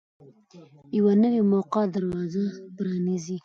[0.97, 2.43] یوه نوې موقع دروازه
[2.75, 3.37] پرانیزي.